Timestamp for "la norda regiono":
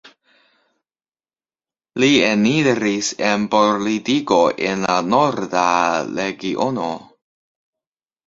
4.91-6.89